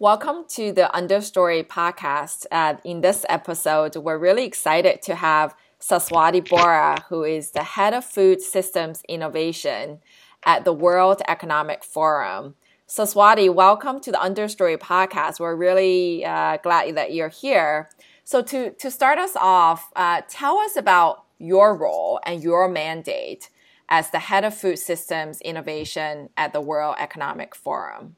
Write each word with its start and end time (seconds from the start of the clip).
Welcome 0.00 0.46
to 0.52 0.72
the 0.72 0.90
Understory 0.94 1.62
podcast. 1.62 2.46
Uh, 2.50 2.76
in 2.84 3.02
this 3.02 3.26
episode, 3.28 3.96
we're 3.96 4.16
really 4.16 4.46
excited 4.46 5.02
to 5.02 5.14
have 5.14 5.54
Saswati 5.78 6.40
Bora, 6.40 7.04
who 7.10 7.22
is 7.22 7.50
the 7.50 7.62
head 7.62 7.92
of 7.92 8.02
food 8.02 8.40
systems 8.40 9.02
innovation 9.10 9.98
at 10.42 10.64
the 10.64 10.72
World 10.72 11.20
Economic 11.28 11.84
Forum. 11.84 12.54
Saswati, 12.88 13.52
welcome 13.52 14.00
to 14.00 14.10
the 14.10 14.16
Understory 14.16 14.78
podcast. 14.78 15.38
We're 15.38 15.54
really 15.54 16.24
uh, 16.24 16.56
glad 16.62 16.96
that 16.96 17.12
you're 17.12 17.28
here. 17.28 17.90
So, 18.24 18.40
to, 18.40 18.70
to 18.70 18.90
start 18.90 19.18
us 19.18 19.36
off, 19.36 19.90
uh, 19.94 20.22
tell 20.30 20.56
us 20.60 20.76
about 20.76 21.24
your 21.38 21.76
role 21.76 22.20
and 22.24 22.42
your 22.42 22.70
mandate 22.70 23.50
as 23.90 24.08
the 24.08 24.20
head 24.20 24.46
of 24.46 24.54
food 24.54 24.78
systems 24.78 25.42
innovation 25.42 26.30
at 26.38 26.54
the 26.54 26.62
World 26.62 26.96
Economic 26.98 27.54
Forum. 27.54 28.16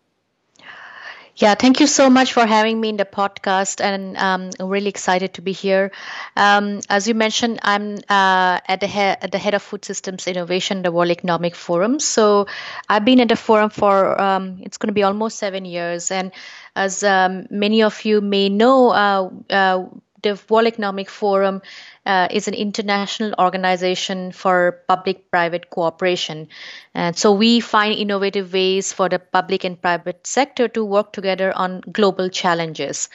Yeah, 1.34 1.54
thank 1.54 1.80
you 1.80 1.86
so 1.86 2.10
much 2.10 2.34
for 2.34 2.44
having 2.44 2.78
me 2.78 2.90
in 2.90 2.98
the 2.98 3.06
podcast, 3.06 3.80
and 3.80 4.16
um, 4.18 4.50
I'm 4.60 4.68
really 4.68 4.88
excited 4.88 5.34
to 5.34 5.42
be 5.42 5.52
here. 5.52 5.90
Um, 6.36 6.80
as 6.90 7.08
you 7.08 7.14
mentioned, 7.14 7.58
I'm 7.62 7.96
uh, 8.08 8.60
at 8.68 8.80
the 8.80 8.86
head 8.86 9.18
at 9.22 9.32
the 9.32 9.38
head 9.38 9.54
of 9.54 9.62
Food 9.62 9.84
Systems 9.84 10.26
Innovation, 10.26 10.82
the 10.82 10.92
World 10.92 11.10
Economic 11.10 11.54
Forum. 11.54 12.00
So 12.00 12.46
I've 12.88 13.06
been 13.06 13.18
at 13.20 13.28
the 13.28 13.36
forum 13.36 13.70
for 13.70 14.20
um, 14.20 14.58
it's 14.60 14.76
going 14.76 14.88
to 14.88 14.92
be 14.94 15.02
almost 15.04 15.38
seven 15.38 15.64
years, 15.64 16.10
and 16.10 16.32
as 16.76 17.02
um, 17.02 17.46
many 17.50 17.82
of 17.82 18.04
you 18.04 18.20
may 18.20 18.50
know, 18.50 18.90
uh, 18.90 19.30
uh, 19.48 19.86
the 20.22 20.38
World 20.50 20.66
Economic 20.66 21.08
Forum 21.08 21.62
uh, 22.04 22.28
is 22.30 22.48
an 22.48 22.54
international 22.54 23.34
organization 23.38 24.32
for 24.32 24.82
public 24.88 25.30
private 25.30 25.70
cooperation. 25.70 26.48
And 26.94 27.16
so 27.16 27.32
we 27.32 27.60
find 27.60 27.94
innovative 27.94 28.52
ways 28.52 28.92
for 28.92 29.08
the 29.08 29.18
public 29.18 29.64
and 29.64 29.80
private 29.80 30.26
sector 30.26 30.68
to 30.68 30.84
work 30.84 31.12
together 31.12 31.52
on 31.56 31.80
global 31.92 32.28
challenges. 32.28 33.08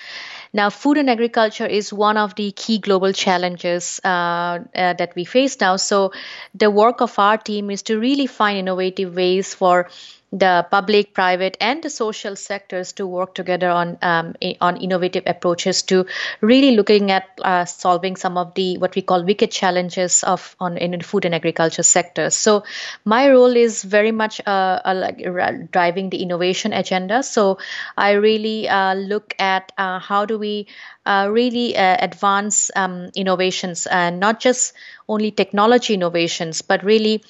Now, 0.54 0.70
food 0.70 0.98
and 0.98 1.10
agriculture 1.10 1.65
is 1.65 1.91
one 1.91 2.18
of 2.18 2.35
the 2.35 2.52
key 2.52 2.80
global 2.80 3.12
challenges 3.12 3.99
uh, 4.04 4.08
uh, 4.08 4.93
that 4.93 5.13
we 5.15 5.26
face 5.26 5.60
now. 5.60 5.76
So, 5.76 6.13
the 6.55 6.71
work 6.71 7.02
of 7.02 7.20
our 7.20 7.38
team 7.38 7.70
is 7.70 7.84
to 7.84 7.99
really 7.99 8.27
find 8.27 8.58
innovative 8.58 9.15
ways 9.15 9.54
for 9.54 9.90
the 10.32 10.68
public, 10.70 11.13
private, 11.13 11.55
and 11.62 11.82
the 11.82 11.90
social 11.90 12.35
sectors 12.35 12.91
to 12.93 13.08
work 13.08 13.34
together 13.34 13.70
on 13.70 13.98
um, 14.02 14.35
on 14.60 14.77
innovative 14.77 15.24
approaches 15.26 15.84
to 15.84 16.05
really 16.41 16.76
looking 16.76 17.12
at 17.12 17.30
uh, 17.41 17.63
solving 17.65 18.15
some 18.15 18.38
of 18.38 18.54
the 18.55 18.77
what 18.78 18.96
we 18.96 19.02
call 19.02 19.24
wicked 19.24 19.52
challenges 19.52 20.24
of 20.24 20.56
on 20.60 20.78
in 20.78 20.92
the 20.92 21.04
food 21.04 21.26
and 21.26 21.36
agriculture 21.36 21.84
sectors. 21.84 22.36
So 22.36 22.64
my 23.06 23.30
role 23.30 23.56
is 23.56 23.84
very 23.84 24.12
much 24.12 24.42
uh, 24.46 24.80
uh, 24.86 24.94
like 24.96 25.72
driving 25.72 26.10
the 26.10 26.22
innovation 26.22 26.74
agenda. 26.74 27.24
So 27.24 27.58
I 27.98 28.12
really 28.12 28.70
uh, 28.70 28.94
look 28.96 29.36
at 29.40 29.72
uh, 29.78 30.00
how 30.00 30.26
do 30.26 30.38
we 30.38 30.68
uh, 31.05 31.28
really 31.32 31.76
advance 31.76 32.72
um, 32.76 33.10
innovations 33.16 33.88
and 33.88 34.20
not 34.20 34.40
just 34.40 34.74
only 35.08 35.32
technology 35.32 35.94
innovations, 35.94 36.62
but 36.62 36.84
really 36.84 37.24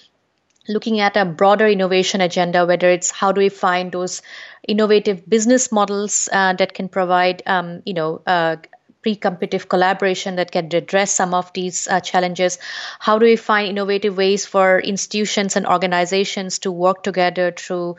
looking 0.67 0.99
at 0.99 1.15
a 1.15 1.25
broader 1.25 1.67
innovation 1.67 2.21
agenda, 2.21 2.65
whether 2.65 2.89
it's 2.89 3.11
how 3.11 3.31
do 3.31 3.39
we 3.39 3.49
find 3.49 3.91
those 3.91 4.21
innovative 4.67 5.27
business 5.29 5.71
models 5.71 6.27
uh, 6.31 6.53
that 6.53 6.73
can 6.73 6.89
provide, 6.89 7.41
um, 7.45 7.81
you 7.85 7.93
know, 7.93 8.21
uh, 8.27 8.57
pre-competitive 9.07 9.69
collaboration 9.69 10.35
that 10.35 10.51
can 10.51 10.67
address 10.75 11.13
some 11.23 11.33
of 11.33 11.51
these 11.53 11.87
uh, 11.87 12.01
challenges 12.01 12.59
how 12.99 13.17
do 13.17 13.25
we 13.25 13.37
find 13.37 13.69
innovative 13.69 14.17
ways 14.17 14.45
for 14.45 14.79
institutions 14.79 15.55
and 15.55 15.65
organizations 15.65 16.59
to 16.59 16.71
work 16.71 17.03
together 17.03 17.51
through 17.51 17.95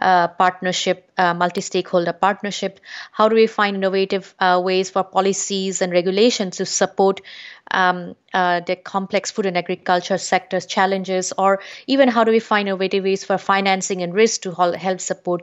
uh, 0.00 0.28
partnership, 0.28 1.10
uh, 1.18 1.34
multi 1.34 1.60
stakeholder 1.60 2.12
partnership? 2.12 2.80
How 3.12 3.28
do 3.28 3.34
we 3.34 3.46
find 3.46 3.76
innovative 3.76 4.34
uh, 4.38 4.60
ways 4.64 4.90
for 4.90 5.04
policies 5.04 5.82
and 5.82 5.92
regulations 5.92 6.56
to 6.56 6.66
support 6.66 7.20
um, 7.70 8.14
uh, 8.34 8.60
the 8.60 8.76
complex 8.76 9.30
food 9.30 9.46
and 9.46 9.56
agriculture 9.56 10.18
sector's 10.18 10.66
challenges? 10.66 11.32
Or 11.36 11.60
even 11.86 12.08
how 12.08 12.24
do 12.24 12.30
we 12.30 12.40
find 12.40 12.68
innovative 12.68 13.04
ways 13.04 13.24
for 13.24 13.38
financing 13.38 14.02
and 14.02 14.14
risk 14.14 14.42
to 14.42 14.52
help 14.52 15.00
support 15.00 15.42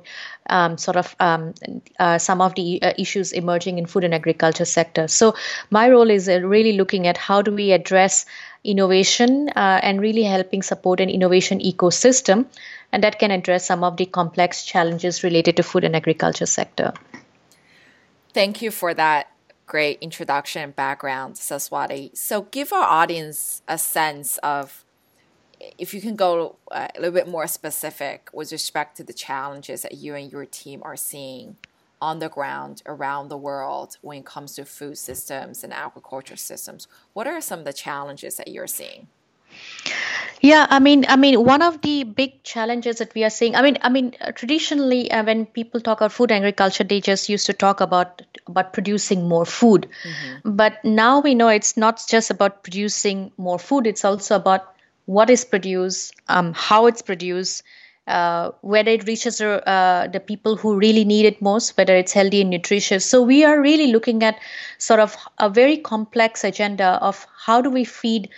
um, 0.49 0.77
sort 0.77 0.97
of 0.97 1.15
um, 1.19 1.53
uh, 1.99 2.17
some 2.17 2.41
of 2.41 2.55
the 2.55 2.81
uh, 2.81 2.93
issues 2.97 3.31
emerging 3.31 3.77
in 3.77 3.85
food 3.85 4.03
and 4.03 4.13
agriculture 4.13 4.65
sector? 4.65 5.07
So, 5.07 5.35
my 5.69 5.89
role 5.89 6.09
is 6.09 6.27
really 6.27 6.73
looking 6.73 7.07
at 7.07 7.17
how 7.17 7.41
do 7.41 7.51
we 7.51 7.71
address 7.71 8.25
innovation 8.63 9.49
and 9.49 10.01
really 10.01 10.23
helping 10.23 10.61
support 10.61 10.99
an 10.99 11.09
innovation 11.09 11.59
ecosystem 11.59 12.45
and 12.91 13.03
that 13.03 13.19
can 13.19 13.31
address 13.31 13.65
some 13.65 13.83
of 13.83 13.97
the 13.97 14.05
complex 14.05 14.65
challenges 14.65 15.23
related 15.23 15.57
to 15.57 15.63
food 15.63 15.83
and 15.83 15.95
agriculture 15.95 16.45
sector. 16.45 16.93
Thank 18.33 18.61
you 18.61 18.71
for 18.71 18.93
that 18.93 19.31
great 19.67 19.99
introduction 20.01 20.63
and 20.63 20.75
background, 20.75 21.35
Saswati. 21.35 22.17
So 22.17 22.43
give 22.43 22.73
our 22.73 22.83
audience 22.83 23.61
a 23.67 23.77
sense 23.77 24.37
of 24.39 24.85
if 25.77 25.93
you 25.93 26.01
can 26.01 26.15
go 26.15 26.55
uh, 26.71 26.87
a 26.95 26.99
little 26.99 27.13
bit 27.13 27.27
more 27.27 27.47
specific 27.47 28.29
with 28.33 28.51
respect 28.51 28.95
to 28.97 29.03
the 29.03 29.13
challenges 29.13 29.81
that 29.81 29.95
you 29.95 30.15
and 30.15 30.31
your 30.31 30.45
team 30.45 30.81
are 30.83 30.95
seeing 30.95 31.57
on 32.01 32.19
the 32.19 32.29
ground 32.29 32.81
around 32.85 33.27
the 33.27 33.37
world 33.37 33.97
when 34.01 34.19
it 34.19 34.25
comes 34.25 34.55
to 34.55 34.65
food 34.65 34.97
systems 34.97 35.63
and 35.63 35.73
agriculture 35.73 36.35
systems. 36.35 36.87
What 37.13 37.27
are 37.27 37.41
some 37.41 37.59
of 37.59 37.65
the 37.65 37.73
challenges 37.73 38.37
that 38.37 38.47
you're 38.47 38.67
seeing? 38.67 39.07
Yeah, 40.41 40.67
I 40.69 40.79
mean, 40.79 41.05
I 41.09 41.15
mean, 41.15 41.43
one 41.43 41.61
of 41.63 41.81
the 41.81 42.03
big 42.03 42.43
challenges 42.43 42.97
that 42.97 43.13
we 43.15 43.23
are 43.23 43.29
seeing. 43.29 43.55
I 43.55 43.61
mean, 43.61 43.77
I 43.81 43.89
mean, 43.89 44.15
uh, 44.21 44.31
traditionally, 44.31 45.09
uh, 45.09 45.23
when 45.23 45.47
people 45.47 45.81
talk 45.81 45.99
about 45.99 46.11
food 46.11 46.31
agriculture, 46.31 46.83
they 46.83 47.01
just 47.01 47.27
used 47.27 47.47
to 47.47 47.53
talk 47.53 47.81
about 47.81 48.21
about 48.45 48.71
producing 48.73 49.27
more 49.27 49.45
food. 49.45 49.87
Mm-hmm. 50.03 50.55
But 50.55 50.83
now 50.85 51.21
we 51.21 51.33
know 51.33 51.47
it's 51.47 51.75
not 51.75 52.03
just 52.07 52.29
about 52.29 52.63
producing 52.63 53.31
more 53.37 53.57
food; 53.57 53.87
it's 53.87 54.05
also 54.05 54.35
about 54.35 54.75
what 55.05 55.29
is 55.31 55.43
produced, 55.43 56.13
um, 56.27 56.53
how 56.53 56.85
it's 56.85 57.01
produced, 57.01 57.63
uh, 58.05 58.51
whether 58.61 58.91
it 58.91 59.07
reaches 59.07 59.41
uh, 59.41 60.07
the 60.13 60.19
people 60.19 60.55
who 60.55 60.75
really 60.77 61.03
need 61.03 61.25
it 61.25 61.41
most, 61.41 61.75
whether 61.77 61.95
it's 61.95 62.13
healthy 62.13 62.41
and 62.41 62.51
nutritious. 62.51 63.05
So 63.05 63.23
we 63.23 63.43
are 63.43 63.59
really 63.59 63.87
looking 63.91 64.21
at 64.23 64.37
sort 64.77 64.99
of 64.99 65.17
a 65.39 65.49
very 65.49 65.77
complex 65.77 66.43
agenda 66.43 66.99
of 67.01 67.25
how 67.37 67.59
do 67.61 67.71
we 67.71 67.83
feed 67.85 68.29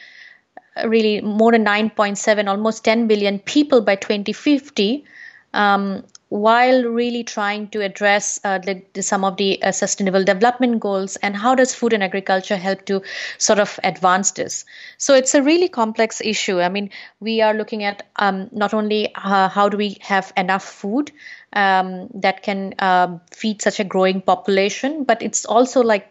really 0.85 1.21
more 1.21 1.51
than 1.51 1.65
9.7, 1.65 2.47
almost 2.47 2.83
10 2.83 3.07
billion 3.07 3.39
people 3.39 3.81
by 3.81 3.95
2050, 3.95 5.03
um, 5.53 6.03
while 6.29 6.83
really 6.83 7.23
trying 7.23 7.67
to 7.69 7.81
address 7.81 8.39
uh, 8.43 8.59
the, 8.59 8.81
the, 8.93 9.01
some 9.01 9.25
of 9.25 9.37
the 9.37 9.61
uh, 9.63 9.71
sustainable 9.71 10.23
development 10.23 10.79
goals 10.79 11.15
and 11.17 11.35
how 11.35 11.55
does 11.55 11.73
food 11.73 11.91
and 11.91 12.03
agriculture 12.03 12.55
help 12.55 12.85
to 12.85 13.01
sort 13.39 13.57
of 13.59 13.79
advance 13.83 14.31
this? 14.31 14.63
So 14.97 15.15
it's 15.15 15.33
a 15.33 15.41
really 15.41 15.67
complex 15.67 16.21
issue. 16.21 16.59
I 16.61 16.69
mean 16.69 16.91
we 17.19 17.41
are 17.41 17.55
looking 17.55 17.83
at 17.83 18.03
um, 18.15 18.47
not 18.51 18.75
only 18.75 19.13
uh, 19.15 19.49
how 19.49 19.69
do 19.69 19.77
we 19.77 19.97
have 20.01 20.31
enough 20.37 20.63
food 20.63 21.11
um, 21.53 22.09
that 22.13 22.43
can 22.43 22.75
uh, 22.77 23.17
feed 23.31 23.63
such 23.63 23.79
a 23.79 23.83
growing 23.83 24.21
population 24.21 25.03
but 25.05 25.23
it's 25.23 25.45
also 25.45 25.81
like 25.81 26.07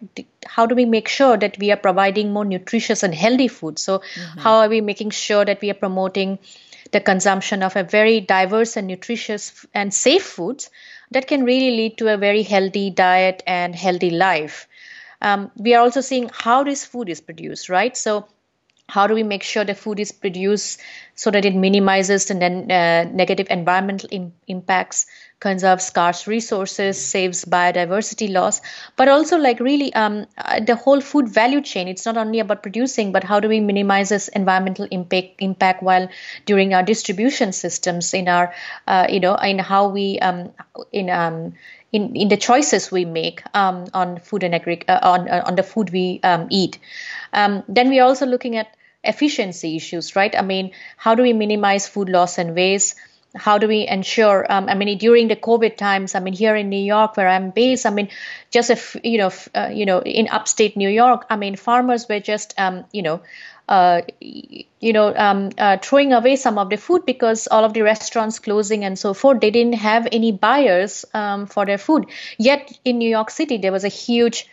how 0.46 0.66
do 0.66 0.74
we 0.74 0.84
make 0.84 1.06
sure 1.06 1.36
that 1.36 1.56
we 1.58 1.70
are 1.70 1.76
providing 1.76 2.32
more 2.32 2.44
nutritious 2.44 3.04
and 3.04 3.14
healthy 3.14 3.46
food? 3.46 3.78
So 3.78 3.98
mm-hmm. 3.98 4.40
how 4.40 4.56
are 4.56 4.68
we 4.68 4.80
making 4.80 5.10
sure 5.10 5.44
that 5.44 5.60
we 5.60 5.70
are 5.70 5.74
promoting 5.74 6.40
the 6.90 7.00
consumption 7.00 7.62
of 7.62 7.76
a 7.76 7.82
very 7.82 8.20
diverse 8.20 8.76
and 8.76 8.86
nutritious 8.86 9.66
and 9.74 9.92
safe 9.92 10.24
foods 10.24 10.70
that 11.10 11.26
can 11.26 11.44
really 11.44 11.76
lead 11.76 11.98
to 11.98 12.12
a 12.12 12.16
very 12.16 12.42
healthy 12.42 12.90
diet 12.90 13.42
and 13.46 13.74
healthy 13.74 14.10
life. 14.10 14.68
Um, 15.20 15.50
we 15.56 15.74
are 15.74 15.82
also 15.82 16.00
seeing 16.00 16.30
how 16.32 16.64
this 16.64 16.84
food 16.84 17.08
is 17.08 17.20
produced 17.20 17.68
right? 17.68 17.96
So 17.96 18.28
how 18.88 19.06
do 19.06 19.14
we 19.14 19.22
make 19.22 19.42
sure 19.42 19.64
the 19.64 19.74
food 19.74 20.00
is 20.00 20.12
produced 20.12 20.80
so 21.14 21.30
that 21.30 21.44
it 21.44 21.54
minimizes 21.54 22.26
the 22.26 22.34
ne- 22.34 22.64
uh, 22.74 23.04
negative 23.04 23.46
environmental 23.50 24.08
Im- 24.10 24.32
impacts 24.46 25.06
conserves 25.40 25.84
scarce 25.84 26.26
resources 26.26 27.00
saves 27.00 27.44
biodiversity 27.44 28.30
loss 28.32 28.60
but 28.96 29.08
also 29.08 29.36
like 29.38 29.60
really 29.60 29.92
um, 29.94 30.26
uh, 30.38 30.58
the 30.60 30.74
whole 30.74 31.00
food 31.00 31.28
value 31.28 31.60
chain 31.60 31.86
it's 31.88 32.04
not 32.04 32.16
only 32.16 32.40
about 32.40 32.62
producing 32.62 33.12
but 33.12 33.22
how 33.24 33.38
do 33.38 33.48
we 33.48 33.60
minimize 33.60 34.08
this 34.08 34.28
environmental 34.28 34.86
impact 34.90 35.34
impact 35.40 35.82
while 35.82 36.08
during 36.46 36.74
our 36.74 36.82
distribution 36.82 37.52
systems 37.52 38.12
in 38.14 38.28
our 38.28 38.52
uh, 38.86 39.06
you 39.08 39.20
know 39.20 39.34
in 39.36 39.58
how 39.58 39.88
we 39.88 40.18
um, 40.20 40.50
in 40.92 41.08
um, 41.10 41.52
in, 41.92 42.14
in 42.16 42.28
the 42.28 42.36
choices 42.36 42.90
we 42.90 43.04
make 43.04 43.42
um, 43.54 43.86
on 43.94 44.18
food 44.18 44.42
and 44.42 44.54
agri- 44.54 44.86
uh, 44.88 44.98
on 45.02 45.28
uh, 45.28 45.42
on 45.46 45.54
the 45.54 45.62
food 45.62 45.90
we 45.90 46.20
um, 46.22 46.46
eat. 46.50 46.78
Um, 47.32 47.62
then 47.68 47.88
we're 47.88 48.04
also 48.04 48.26
looking 48.26 48.56
at 48.56 48.68
efficiency 49.04 49.76
issues, 49.76 50.16
right? 50.16 50.34
I 50.36 50.42
mean, 50.42 50.72
how 50.96 51.14
do 51.14 51.22
we 51.22 51.32
minimize 51.32 51.88
food 51.88 52.08
loss 52.08 52.38
and 52.38 52.54
waste? 52.54 52.94
How 53.36 53.58
do 53.58 53.68
we 53.68 53.86
ensure? 53.86 54.46
Um, 54.50 54.68
I 54.68 54.74
mean, 54.74 54.96
during 54.98 55.28
the 55.28 55.36
COVID 55.36 55.76
times, 55.76 56.14
I 56.14 56.20
mean, 56.20 56.34
here 56.34 56.56
in 56.56 56.68
New 56.70 56.82
York, 56.82 57.16
where 57.16 57.28
I'm 57.28 57.50
based, 57.50 57.84
I 57.84 57.90
mean, 57.90 58.08
just 58.50 58.70
if 58.70 58.96
you 59.04 59.18
know, 59.18 59.30
uh, 59.54 59.70
you 59.72 59.84
know, 59.86 60.00
in 60.00 60.28
upstate 60.28 60.76
New 60.76 60.88
York, 60.88 61.26
I 61.28 61.36
mean, 61.36 61.56
farmers 61.56 62.08
were 62.08 62.20
just, 62.20 62.54
um, 62.58 62.84
you 62.92 63.02
know, 63.02 63.20
uh, 63.68 64.00
you 64.20 64.92
know, 64.92 65.14
um, 65.14 65.50
uh, 65.58 65.76
throwing 65.76 66.12
away 66.12 66.36
some 66.36 66.56
of 66.56 66.70
the 66.70 66.76
food 66.76 67.04
because 67.04 67.48
all 67.48 67.64
of 67.64 67.74
the 67.74 67.82
restaurants 67.82 68.38
closing 68.38 68.84
and 68.84 68.98
so 68.98 69.12
forth. 69.12 69.40
They 69.40 69.50
didn't 69.50 69.74
have 69.74 70.08
any 70.10 70.32
buyers 70.32 71.04
um, 71.12 71.46
for 71.46 71.66
their 71.66 71.78
food. 71.78 72.06
Yet 72.38 72.78
in 72.84 72.98
New 72.98 73.10
York 73.10 73.30
City, 73.30 73.58
there 73.58 73.72
was 73.72 73.84
a 73.84 73.88
huge 73.88 74.48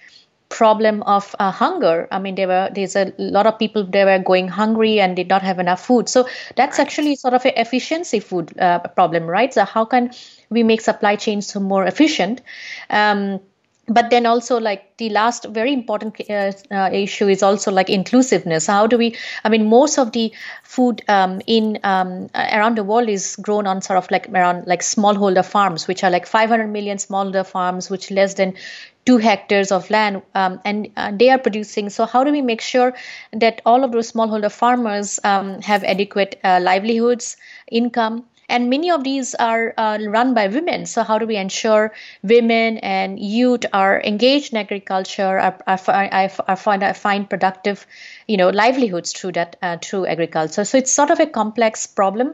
problem 0.49 1.03
of 1.03 1.35
uh, 1.39 1.51
hunger. 1.51 2.07
I 2.11 2.19
mean, 2.19 2.35
there 2.35 2.47
were 2.47 2.69
there's 2.73 2.95
a 2.95 3.13
lot 3.17 3.47
of 3.47 3.57
people 3.59 3.83
they 3.83 4.05
were 4.05 4.19
going 4.19 4.47
hungry 4.47 4.99
and 4.99 5.15
did 5.15 5.27
not 5.27 5.41
have 5.41 5.59
enough 5.59 5.85
food. 5.85 6.09
So 6.09 6.27
that's 6.55 6.79
actually 6.79 7.15
sort 7.15 7.33
of 7.33 7.45
an 7.45 7.53
efficiency 7.55 8.19
food 8.19 8.57
uh, 8.59 8.79
problem, 8.79 9.25
right? 9.25 9.53
So 9.53 9.65
how 9.65 9.85
can 9.85 10.11
we 10.49 10.63
make 10.63 10.81
supply 10.81 11.15
chains 11.15 11.55
more 11.55 11.85
efficient? 11.85 12.41
Um, 12.89 13.39
but 13.87 14.09
then 14.09 14.25
also 14.25 14.59
like 14.59 14.97
the 14.97 15.09
last 15.09 15.45
very 15.45 15.71
important 15.71 16.19
uh, 16.29 16.51
uh, 16.71 16.89
issue 16.91 17.27
is 17.27 17.43
also 17.43 17.71
like 17.71 17.89
inclusiveness 17.89 18.65
how 18.67 18.87
do 18.87 18.97
we 18.97 19.15
i 19.43 19.49
mean 19.49 19.67
most 19.69 19.99
of 19.99 20.11
the 20.11 20.33
food 20.63 21.03
um, 21.07 21.41
in 21.45 21.77
um, 21.83 22.27
around 22.33 22.77
the 22.77 22.83
world 22.83 23.09
is 23.09 23.35
grown 23.37 23.67
on 23.67 23.81
sort 23.81 23.97
of 23.97 24.09
like 24.09 24.27
around 24.29 24.65
like 24.65 24.81
smallholder 24.81 25.45
farms 25.45 25.87
which 25.87 26.03
are 26.03 26.09
like 26.09 26.25
500 26.25 26.67
million 26.67 26.97
smallholder 26.97 27.45
farms 27.45 27.89
which 27.89 28.09
less 28.09 28.33
than 28.33 28.55
two 29.05 29.17
hectares 29.17 29.71
of 29.71 29.89
land 29.89 30.21
um, 30.33 30.59
and 30.65 30.89
uh, 30.97 31.11
they 31.13 31.29
are 31.29 31.37
producing. 31.37 31.89
So 31.89 32.05
how 32.05 32.23
do 32.23 32.31
we 32.31 32.41
make 32.41 32.61
sure 32.61 32.93
that 33.33 33.61
all 33.65 33.83
of 33.83 33.91
those 33.91 34.11
smallholder 34.11 34.51
farmers 34.51 35.19
um, 35.23 35.61
have 35.61 35.83
adequate 35.83 36.39
uh, 36.43 36.59
livelihoods 36.61 37.37
income? 37.71 38.25
And 38.47 38.69
many 38.69 38.91
of 38.91 39.03
these 39.03 39.33
are 39.35 39.73
uh, 39.77 39.97
run 40.07 40.33
by 40.33 40.47
women. 40.47 40.85
So 40.85 41.03
how 41.03 41.17
do 41.17 41.25
we 41.25 41.35
ensure 41.35 41.93
women 42.21 42.77
and 42.77 43.19
youth 43.19 43.65
are 43.73 44.01
engaged 44.01 44.53
in 44.53 44.59
agriculture 44.59 45.39
are, 45.39 45.57
are, 45.65 45.79
are, 45.87 46.31
are 46.47 46.93
find, 46.93 47.29
productive 47.29 47.87
you 48.27 48.37
know 48.37 48.49
livelihoods 48.49 49.13
through 49.13 49.33
that 49.33 49.55
uh, 49.61 49.77
through 49.81 50.05
agriculture? 50.05 50.63
So 50.65 50.77
it's 50.77 50.91
sort 50.91 51.09
of 51.09 51.19
a 51.19 51.25
complex 51.25 51.87
problem. 51.87 52.33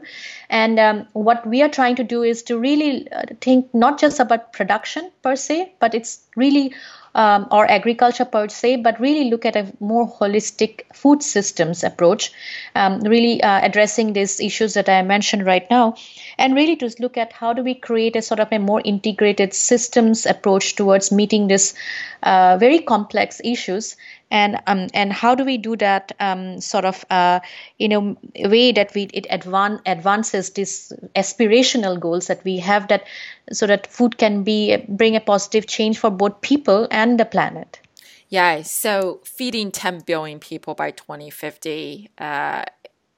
And 0.50 0.78
um, 0.78 1.08
what 1.14 1.46
we 1.46 1.62
are 1.62 1.68
trying 1.68 1.96
to 1.96 2.04
do 2.04 2.22
is 2.22 2.42
to 2.44 2.58
really 2.58 3.10
uh, 3.10 3.22
think 3.40 3.72
not 3.74 3.98
just 3.98 4.20
about 4.20 4.52
production 4.52 5.10
per 5.22 5.36
se 5.36 5.72
but 5.80 5.94
it's 5.94 6.20
really 6.36 6.72
um, 7.14 7.46
or 7.50 7.70
agriculture 7.70 8.24
per 8.24 8.48
se, 8.48 8.76
but 8.76 8.98
really 9.00 9.30
look 9.30 9.44
at 9.44 9.56
a 9.56 9.72
more 9.80 10.10
holistic 10.10 10.82
food 10.94 11.22
systems 11.22 11.84
approach, 11.84 12.32
um, 12.74 13.00
really 13.00 13.42
uh, 13.42 13.60
addressing 13.62 14.12
these 14.12 14.40
issues 14.40 14.74
that 14.74 14.88
I 14.88 15.02
mentioned 15.02 15.44
right 15.44 15.68
now, 15.70 15.96
and 16.42 16.56
really 16.56 16.74
to 16.74 16.92
look 16.98 17.16
at 17.16 17.32
how 17.32 17.52
do 17.52 17.62
we 17.62 17.72
create 17.72 18.16
a 18.16 18.20
sort 18.20 18.40
of 18.40 18.48
a 18.50 18.58
more 18.58 18.82
integrated 18.84 19.54
systems 19.54 20.26
approach 20.26 20.74
towards 20.74 21.12
meeting 21.12 21.46
this 21.46 21.72
uh, 22.24 22.56
very 22.58 22.80
complex 22.80 23.40
issues. 23.44 23.96
And 24.28 24.60
um, 24.66 24.88
and 24.92 25.12
how 25.12 25.36
do 25.36 25.44
we 25.44 25.56
do 25.56 25.76
that 25.76 26.10
um, 26.18 26.60
sort 26.60 26.84
of 26.84 27.04
uh, 27.10 27.38
in 27.78 27.92
a 27.92 28.48
way 28.48 28.72
that 28.72 28.92
we 28.94 29.02
it 29.12 29.26
advan- 29.30 29.80
advances 29.86 30.50
these 30.50 30.92
aspirational 31.14 32.00
goals 32.00 32.26
that 32.26 32.42
we 32.42 32.58
have 32.58 32.88
that 32.88 33.04
so 33.52 33.68
that 33.68 33.86
food 33.86 34.18
can 34.18 34.42
be 34.42 34.78
bring 34.88 35.14
a 35.14 35.20
positive 35.20 35.66
change 35.66 35.98
for 35.98 36.10
both 36.10 36.40
people 36.40 36.88
and 36.90 37.20
the 37.20 37.24
planet? 37.24 37.78
Yeah 38.30 38.62
so 38.62 39.20
feeding 39.24 39.70
10 39.70 40.00
billion 40.06 40.40
people 40.40 40.74
by 40.74 40.90
2050 40.90 42.10
uh, 42.18 42.64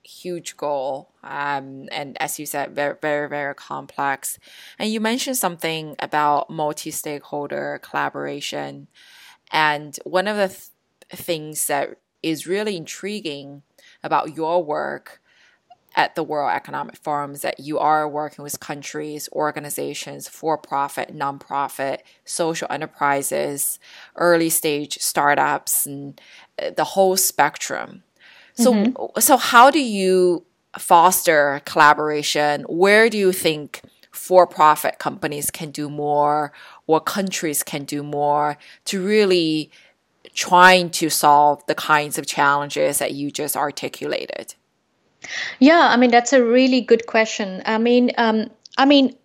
huge 0.04 0.56
goal 0.56 1.10
um, 1.22 1.88
and 1.90 2.16
as 2.20 2.38
you 2.38 2.46
said 2.46 2.74
very 2.74 2.94
very 3.00 3.28
very 3.28 3.54
complex 3.54 4.38
and 4.78 4.90
you 4.90 5.00
mentioned 5.00 5.36
something 5.36 5.96
about 5.98 6.50
multi-stakeholder 6.50 7.80
collaboration 7.82 8.86
and 9.50 9.98
one 10.04 10.28
of 10.28 10.36
the 10.36 10.48
th- 10.48 10.68
things 11.12 11.66
that 11.66 11.98
is 12.22 12.46
really 12.46 12.76
intriguing 12.76 13.62
about 14.02 14.36
your 14.36 14.62
work 14.62 15.20
at 15.96 16.14
the 16.14 16.22
World 16.22 16.52
Economic 16.52 16.96
Forum 16.96 17.32
is 17.32 17.42
that 17.42 17.60
you 17.60 17.78
are 17.78 18.08
working 18.08 18.42
with 18.42 18.58
countries, 18.58 19.28
organizations, 19.32 20.28
for 20.28 20.58
profit, 20.58 21.14
nonprofit, 21.14 21.98
social 22.24 22.66
enterprises, 22.70 23.78
early 24.16 24.50
stage 24.50 24.98
startups, 24.98 25.86
and 25.86 26.20
uh, 26.60 26.70
the 26.76 26.84
whole 26.84 27.16
spectrum. 27.16 28.02
So, 28.54 28.72
mm-hmm. 28.72 29.20
so 29.20 29.36
how 29.36 29.70
do 29.70 29.80
you 29.80 30.44
foster 30.78 31.60
collaboration? 31.64 32.62
Where 32.62 33.10
do 33.10 33.18
you 33.18 33.32
think 33.32 33.82
for 34.10 34.46
profit 34.46 34.98
companies 34.98 35.50
can 35.50 35.70
do 35.70 35.90
more 35.90 36.52
or 36.86 37.00
countries 37.00 37.62
can 37.62 37.84
do 37.84 38.02
more 38.02 38.56
to 38.86 39.04
really 39.04 39.70
trying 40.34 40.90
to 40.90 41.10
solve 41.10 41.64
the 41.66 41.74
kinds 41.74 42.18
of 42.18 42.26
challenges 42.26 42.98
that 42.98 43.12
you 43.12 43.30
just 43.30 43.56
articulated? 43.56 44.54
Yeah, 45.58 45.88
I 45.90 45.96
mean 45.96 46.10
that's 46.10 46.32
a 46.32 46.44
really 46.44 46.80
good 46.80 47.06
question. 47.06 47.62
I 47.64 47.78
mean, 47.78 48.12
um, 48.18 48.50
I 48.76 48.84
mean, 48.84 49.16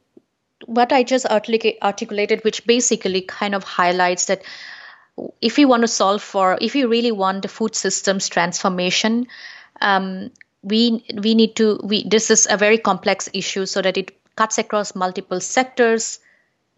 what 0.65 0.91
I 0.91 1.03
just 1.03 1.25
articulated, 1.25 2.43
which 2.43 2.65
basically 2.65 3.21
kind 3.21 3.55
of 3.55 3.63
highlights 3.63 4.25
that 4.25 4.43
if 5.41 5.57
we 5.57 5.65
want 5.65 5.81
to 5.81 5.87
solve 5.87 6.21
for, 6.21 6.57
if 6.61 6.73
we 6.73 6.85
really 6.85 7.11
want 7.11 7.41
the 7.41 7.47
food 7.47 7.75
systems 7.75 8.29
transformation, 8.29 9.27
um, 9.81 10.31
we 10.61 11.03
we 11.23 11.35
need 11.35 11.55
to. 11.55 11.79
We 11.83 12.07
this 12.07 12.29
is 12.31 12.47
a 12.49 12.57
very 12.57 12.77
complex 12.77 13.29
issue, 13.33 13.65
so 13.65 13.81
that 13.81 13.97
it 13.97 14.11
cuts 14.35 14.57
across 14.57 14.95
multiple 14.95 15.39
sectors, 15.39 16.19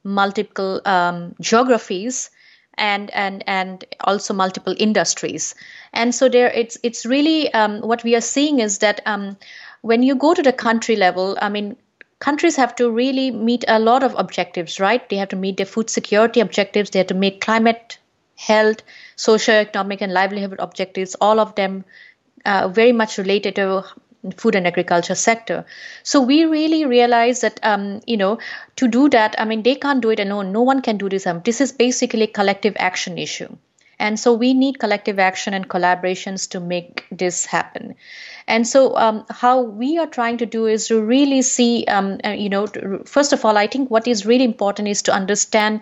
multiple 0.03 0.81
um, 0.85 1.35
geographies, 1.41 2.29
and 2.77 3.11
and 3.11 3.43
and 3.47 3.85
also 4.01 4.33
multiple 4.33 4.75
industries 4.77 5.55
and 5.93 6.15
so 6.15 6.29
there 6.29 6.47
it's 6.51 6.77
it's 6.83 7.05
really 7.05 7.53
um, 7.53 7.81
what 7.81 8.03
we 8.03 8.15
are 8.15 8.21
seeing 8.21 8.59
is 8.59 8.79
that 8.79 9.01
um, 9.05 9.37
when 9.81 10.03
you 10.03 10.15
go 10.15 10.33
to 10.33 10.41
the 10.41 10.53
country 10.53 10.95
level 10.95 11.37
i 11.41 11.49
mean 11.49 11.75
countries 12.19 12.55
have 12.55 12.75
to 12.75 12.89
really 12.89 13.31
meet 13.31 13.65
a 13.67 13.79
lot 13.79 14.03
of 14.03 14.15
objectives 14.17 14.79
right 14.79 15.09
they 15.09 15.17
have 15.17 15.29
to 15.29 15.35
meet 15.35 15.57
their 15.57 15.65
food 15.65 15.89
security 15.89 16.39
objectives 16.39 16.89
they 16.89 16.99
have 16.99 17.07
to 17.07 17.13
meet 17.13 17.41
climate 17.41 17.97
health 18.47 18.83
socio-economic 19.15 20.01
and 20.01 20.13
livelihood 20.13 20.59
objectives 20.59 21.15
all 21.21 21.39
of 21.39 21.53
them 21.55 21.83
uh, 22.45 22.67
very 22.67 22.91
much 22.91 23.17
related 23.17 23.55
to 23.55 23.83
food 24.37 24.55
and 24.55 24.67
agriculture 24.67 25.15
sector. 25.15 25.65
So 26.03 26.21
we 26.21 26.45
really 26.45 26.85
realize 26.85 27.41
that 27.41 27.59
um, 27.63 28.01
you 28.05 28.17
know 28.17 28.37
to 28.75 28.87
do 28.87 29.09
that, 29.09 29.35
I 29.39 29.45
mean 29.45 29.63
they 29.63 29.75
can't 29.75 30.01
do 30.01 30.09
it 30.09 30.19
alone. 30.19 30.51
No 30.51 30.61
one 30.61 30.81
can 30.81 30.97
do 30.97 31.09
this. 31.09 31.27
Um, 31.27 31.41
this 31.43 31.61
is 31.61 31.71
basically 31.71 32.23
a 32.23 32.27
collective 32.27 32.75
action 32.77 33.17
issue. 33.17 33.55
And 34.01 34.19
so 34.19 34.33
we 34.33 34.55
need 34.55 34.79
collective 34.79 35.19
action 35.19 35.53
and 35.53 35.69
collaborations 35.69 36.49
to 36.49 36.59
make 36.59 37.05
this 37.11 37.45
happen. 37.45 37.93
And 38.47 38.67
so, 38.67 38.97
um, 38.97 39.25
how 39.29 39.61
we 39.61 39.99
are 39.99 40.07
trying 40.07 40.39
to 40.39 40.47
do 40.47 40.65
is 40.65 40.87
to 40.87 40.99
really 40.99 41.43
see, 41.43 41.85
um, 41.85 42.19
uh, 42.25 42.29
you 42.29 42.49
know, 42.49 42.65
first 43.05 43.31
of 43.31 43.45
all, 43.45 43.57
I 43.57 43.67
think 43.67 43.91
what 43.91 44.07
is 44.07 44.25
really 44.25 44.43
important 44.43 44.87
is 44.87 45.03
to 45.03 45.13
understand 45.13 45.81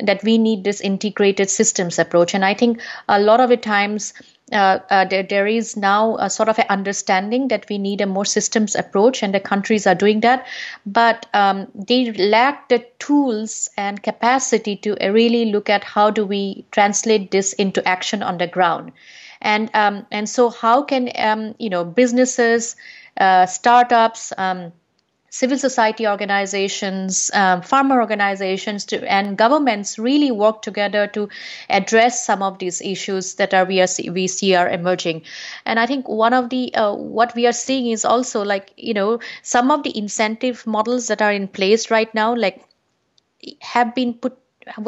that 0.00 0.22
we 0.22 0.38
need 0.38 0.62
this 0.62 0.80
integrated 0.80 1.50
systems 1.50 1.98
approach. 1.98 2.34
And 2.34 2.44
I 2.44 2.54
think 2.54 2.80
a 3.08 3.20
lot 3.20 3.40
of 3.40 3.50
the 3.50 3.56
times, 3.56 4.14
uh, 4.52 4.78
uh, 4.90 5.04
there, 5.04 5.24
there 5.24 5.46
is 5.46 5.76
now 5.76 6.16
a 6.18 6.30
sort 6.30 6.48
of 6.48 6.58
an 6.58 6.66
understanding 6.68 7.48
that 7.48 7.66
we 7.68 7.78
need 7.78 8.00
a 8.00 8.06
more 8.06 8.24
systems 8.24 8.76
approach, 8.76 9.22
and 9.22 9.34
the 9.34 9.40
countries 9.40 9.86
are 9.86 9.94
doing 9.94 10.20
that. 10.20 10.46
But 10.84 11.26
um, 11.34 11.66
they 11.74 12.12
lack 12.12 12.68
the 12.68 12.86
tools 13.00 13.68
and 13.76 14.00
capacity 14.02 14.76
to 14.76 14.96
really 15.00 15.46
look 15.46 15.68
at 15.68 15.82
how 15.82 16.10
do 16.10 16.24
we 16.24 16.64
translate 16.70 17.32
this 17.32 17.54
into 17.54 17.86
action 17.88 18.22
on 18.22 18.38
the 18.38 18.46
ground, 18.46 18.92
and 19.40 19.68
um, 19.74 20.06
and 20.12 20.28
so 20.28 20.50
how 20.50 20.82
can 20.82 21.10
um, 21.16 21.56
you 21.58 21.68
know 21.68 21.84
businesses, 21.84 22.76
uh, 23.18 23.46
startups 23.46 24.32
um, 24.38 24.72
civil 25.36 25.58
society 25.58 26.06
organizations, 26.08 27.30
um, 27.34 27.60
farmer 27.60 28.00
organizations, 28.00 28.86
to, 28.86 28.96
and 29.10 29.36
governments 29.36 29.98
really 29.98 30.30
work 30.30 30.62
together 30.62 31.06
to 31.06 31.28
address 31.68 32.24
some 32.24 32.42
of 32.42 32.58
these 32.58 32.80
issues 32.80 33.34
that 33.34 33.52
are 33.52 33.66
we, 33.66 33.80
are, 33.82 33.88
we 34.10 34.26
see 34.26 34.54
are 34.54 34.68
emerging. 34.68 35.22
And 35.66 35.78
I 35.78 35.84
think 35.84 36.08
one 36.08 36.32
of 36.32 36.48
the 36.48 36.74
uh, 36.74 36.94
what 36.94 37.34
we 37.34 37.46
are 37.46 37.52
seeing 37.52 37.90
is 37.90 38.06
also 38.06 38.44
like 38.44 38.72
you 38.76 38.94
know 38.94 39.20
some 39.42 39.70
of 39.70 39.82
the 39.82 39.96
incentive 39.98 40.66
models 40.66 41.08
that 41.08 41.20
are 41.20 41.32
in 41.32 41.48
place 41.48 41.90
right 41.90 42.12
now, 42.14 42.34
like 42.34 42.64
have 43.60 43.94
been 43.94 44.14
put 44.14 44.38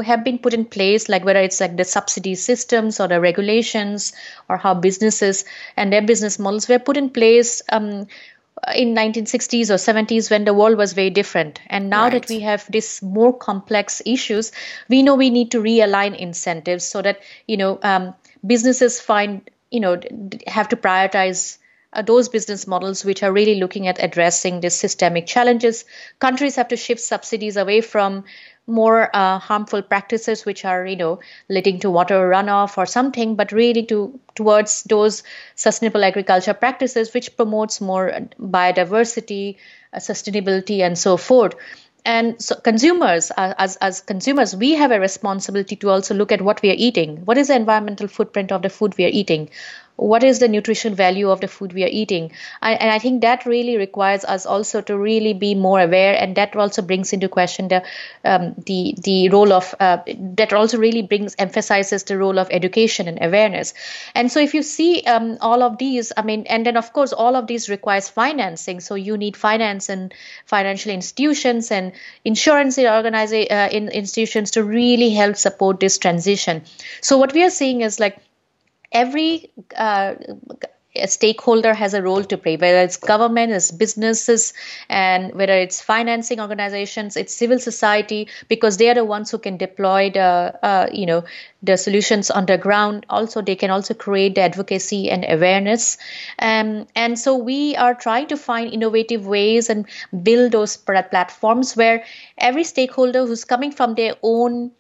have 0.05 0.25
been 0.25 0.39
put 0.39 0.55
in 0.55 0.65
place 0.65 1.09
like 1.09 1.25
whether 1.25 1.41
it's 1.41 1.61
like 1.61 1.77
the 1.77 1.85
subsidy 1.85 2.35
systems 2.35 2.99
or 2.99 3.07
the 3.07 3.21
regulations 3.21 4.13
or 4.49 4.57
how 4.57 4.75
businesses 4.75 5.45
and 5.77 5.93
their 5.93 6.03
business 6.03 6.39
models 6.39 6.69
were 6.69 6.81
put 6.81 6.97
in 6.97 7.11
place 7.11 7.63
um, 7.71 8.09
in 8.75 8.95
1960s 8.95 9.71
or 9.71 9.75
70s 9.75 10.31
when 10.31 10.45
the 10.45 10.55
world 10.55 10.77
was 10.77 10.93
very 10.93 11.11
different 11.11 11.61
and 11.69 11.91
now 11.91 12.05
right. 12.05 12.13
that 12.13 12.29
we 12.29 12.41
have 12.41 12.71
this 12.71 13.03
more 13.03 13.37
complex 13.37 14.03
issues 14.07 14.53
we 14.89 15.03
know 15.03 15.15
we 15.15 15.31
need 15.31 15.51
to 15.51 15.61
realign 15.61 16.17
incentives 16.17 16.85
so 16.85 17.03
that 17.03 17.21
you 17.47 17.57
know 17.57 17.79
um, 17.83 18.15
businesses 18.47 19.01
find 19.01 19.51
you 19.71 19.81
know 19.81 20.01
have 20.47 20.69
to 20.69 20.77
prioritize 20.77 21.59
uh, 21.93 22.03
those 22.03 22.29
business 22.29 22.67
models 22.67 23.05
which 23.05 23.23
are 23.23 23.33
really 23.33 23.57
looking 23.57 23.87
at 23.87 24.03
addressing 24.03 24.61
these 24.61 24.75
systemic 24.75 25.27
challenges. 25.27 25.85
Countries 26.19 26.57
have 26.57 26.69
to 26.69 26.77
shift 26.77 27.01
subsidies 27.01 27.57
away 27.57 27.81
from 27.81 28.25
more 28.67 29.09
uh, 29.17 29.39
harmful 29.39 29.81
practices 29.81 30.45
which 30.45 30.65
are 30.65 30.85
you 30.87 30.97
know 30.97 31.19
leading 31.49 31.81
to 31.81 31.91
water 31.91 32.29
runoff 32.29 32.77
or 32.77 32.85
something 32.85 33.35
but 33.35 33.51
really 33.51 33.83
to 33.83 34.21
towards 34.35 34.83
those 34.85 35.23
sustainable 35.55 36.05
agriculture 36.05 36.53
practices 36.53 37.15
which 37.15 37.35
promotes 37.37 37.81
more 37.81 38.13
biodiversity 38.39 39.57
uh, 39.95 39.99
sustainability 39.99 40.81
and 40.81 40.99
so 40.99 41.17
forth. 41.17 41.55
And 42.05 42.41
so 42.41 42.55
consumers 42.55 43.31
uh, 43.37 43.55
as, 43.59 43.77
as 43.77 44.01
consumers 44.03 44.55
we 44.55 44.75
have 44.75 44.91
a 44.91 45.01
responsibility 45.01 45.77
to 45.77 45.91
also 45.91 46.15
look 46.15 46.31
at 46.31 46.43
what 46.43 46.63
we 46.63 46.71
are 46.71 46.77
eating. 46.77 47.25
What 47.25 47.39
is 47.39 47.49
the 47.49 47.57
environmental 47.57 48.07
footprint 48.07 48.53
of 48.53 48.63
the 48.63 48.71
food 48.71 48.97
we 48.99 49.05
are 49.07 49.11
eating 49.13 49.49
what 49.99 50.23
is 50.23 50.39
the 50.39 50.47
nutrition 50.47 50.95
value 50.95 51.29
of 51.29 51.41
the 51.41 51.49
food 51.49 51.73
we 51.73 51.83
are 51.83 51.91
eating? 51.91 52.31
I, 52.63 52.75
and 52.75 52.91
i 52.91 52.99
think 52.99 53.23
that 53.23 53.45
really 53.45 53.77
requires 53.77 54.25
us 54.25 54.47
also 54.47 54.81
to 54.83 54.97
really 54.97 55.33
be 55.33 55.55
more 55.55 55.81
aware 55.81 56.15
and 56.15 56.37
that 56.37 56.55
also 56.55 56.83
brings 56.83 57.13
into 57.13 57.29
question 57.29 57.69
the 57.69 57.83
um, 58.25 58.55
the 58.67 58.95
the 59.03 59.29
role 59.31 59.53
of 59.53 59.75
uh, 59.81 59.99
that 60.37 60.53
also 60.53 60.79
really 60.79 61.03
brings 61.03 61.35
emphasizes 61.39 62.05
the 62.05 62.17
role 62.17 62.39
of 62.39 62.49
education 62.51 63.09
and 63.09 63.19
awareness. 63.21 63.75
And 64.15 64.31
so 64.31 64.41
if 64.41 64.55
you 64.55 64.63
see 64.63 65.03
um, 65.03 65.37
all 65.41 65.63
of 65.63 65.79
these 65.79 66.13
i 66.17 66.23
mean 66.23 66.47
and 66.47 66.65
then 66.65 66.77
of 66.77 66.93
course 66.93 67.13
all 67.13 67.35
of 67.35 67.47
these 67.49 67.69
requires 67.69 68.09
financing. 68.09 68.81
So 68.81 68.95
you 68.95 69.17
need 69.17 69.37
finance 69.37 69.89
and 69.89 70.15
financial 70.47 70.93
institutions 70.93 71.73
and 71.73 71.93
insurance 72.25 72.79
organization 72.79 73.53
uh, 73.53 73.69
in 73.73 73.89
institutions 73.89 74.53
to 74.53 74.63
really 74.63 75.11
help 75.11 75.37
support 75.37 75.81
this 75.81 75.99
transition. 75.99 76.63
So 77.01 77.19
what 77.19 77.33
we 77.33 77.43
are 77.43 77.51
seeing 77.51 77.81
is 77.81 77.99
like 77.99 78.19
every 78.93 79.51
uh, 79.77 80.15
stakeholder 81.07 81.75
has 81.75 81.95
a 81.95 82.03
role 82.03 82.25
to 82.25 82.37
play 82.37 82.57
whether 82.57 82.81
it's 82.81 82.97
government 82.97 83.53
it's 83.53 83.71
businesses 83.71 84.53
and 84.89 85.33
whether 85.35 85.53
it's 85.53 85.81
financing 85.81 86.41
organizations 86.41 87.17
it's 87.17 87.35
civil 87.35 87.59
society 87.59 88.27
because 88.49 88.79
they 88.79 88.89
are 88.91 88.95
the 88.95 89.05
ones 89.05 89.31
who 89.31 89.39
can 89.39 89.57
deploy 89.57 90.11
the 90.11 90.59
uh, 90.63 90.89
you 90.93 91.07
know 91.07 91.25
the 91.63 91.77
solutions 91.77 92.31
on 92.31 92.47
the 92.47 92.57
ground. 92.57 93.05
Also 93.09 93.43
they 93.43 93.57
can 93.57 93.71
also 93.71 93.95
create 93.95 94.35
the 94.35 94.43
advocacy 94.43 95.11
and 95.11 95.25
awareness. 95.29 95.99
Um, 96.39 96.87
and 96.95 97.19
so 97.19 97.37
we 97.37 97.75
are 97.77 97.95
trying 97.95 98.29
to 98.29 98.37
find 98.37 98.73
innovative 98.73 99.27
ways 99.27 99.69
and 99.69 99.87
build 100.23 100.53
those 100.53 100.77
platforms 100.77 101.77
where 101.77 102.05
every 102.37 102.65
stakeholder 102.65 103.27
who's 103.27 103.45
coming 103.45 103.73
from 103.73 103.95
their 103.95 104.15
own 104.23 104.71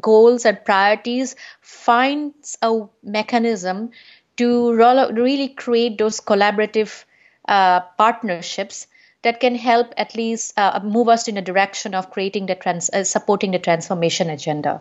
goals 0.00 0.44
and 0.44 0.64
priorities 0.64 1.36
finds 1.60 2.56
a 2.62 2.82
mechanism 3.02 3.90
to 4.36 4.72
really 4.74 5.48
create 5.48 5.98
those 5.98 6.20
collaborative 6.20 7.04
uh, 7.48 7.80
partnerships 7.98 8.86
that 9.22 9.40
can 9.40 9.54
help 9.54 9.94
at 9.96 10.14
least 10.14 10.58
uh, 10.58 10.80
move 10.82 11.08
us 11.08 11.28
in 11.28 11.36
a 11.36 11.42
direction 11.42 11.94
of 11.94 12.10
creating 12.10 12.46
the 12.46 12.54
trans- 12.54 12.90
uh, 12.90 13.04
supporting 13.04 13.52
the 13.52 13.58
transformation 13.58 14.30
agenda. 14.30 14.80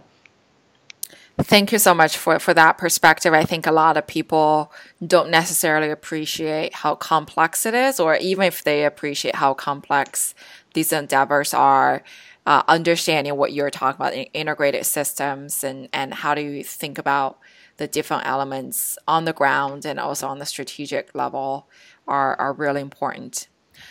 Thank 1.39 1.71
you 1.71 1.79
so 1.79 1.95
much 1.95 2.15
for, 2.15 2.37
for 2.37 2.53
that 2.53 2.77
perspective. 2.77 3.33
I 3.33 3.43
think 3.43 3.65
a 3.65 3.71
lot 3.71 3.97
of 3.97 4.05
people 4.05 4.71
don't 5.05 5.31
necessarily 5.31 5.89
appreciate 5.89 6.75
how 6.75 6.93
complex 6.93 7.65
it 7.65 7.73
is, 7.73 7.99
or 7.99 8.17
even 8.17 8.45
if 8.45 8.63
they 8.63 8.85
appreciate 8.85 9.35
how 9.35 9.55
complex 9.55 10.35
these 10.75 10.93
endeavors 10.93 11.53
are, 11.53 12.03
uh, 12.45 12.63
understanding 12.67 13.35
what 13.37 13.53
you're 13.53 13.69
talking 13.69 13.99
about 13.99 14.13
in 14.13 14.23
integrated 14.33 14.85
systems 14.85 15.63
and, 15.63 15.89
and 15.93 16.13
how 16.13 16.35
do 16.35 16.41
you 16.41 16.63
think 16.63 16.97
about 16.97 17.39
the 17.77 17.87
different 17.87 18.25
elements 18.25 18.97
on 19.07 19.25
the 19.25 19.33
ground 19.33 19.85
and 19.85 19.99
also 19.99 20.27
on 20.27 20.39
the 20.39 20.45
strategic 20.45 21.13
level 21.15 21.67
are, 22.07 22.35
are 22.39 22.53
really 22.53 22.81
important. 22.81 23.47